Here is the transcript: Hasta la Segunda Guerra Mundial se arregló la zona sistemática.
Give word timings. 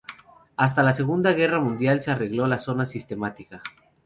Hasta 0.57 0.81
la 0.81 0.93
Segunda 0.93 1.31
Guerra 1.33 1.59
Mundial 1.59 2.01
se 2.01 2.09
arregló 2.09 2.47
la 2.47 2.57
zona 2.57 2.87
sistemática. 2.87 3.61